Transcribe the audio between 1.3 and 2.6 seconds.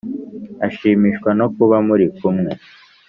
no kuba muri kumwe